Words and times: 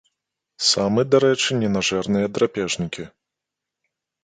Самы, 0.69 1.01
дарэчы, 1.15 1.59
ненажэрныя 1.65 2.33
драпежнікі. 2.39 3.03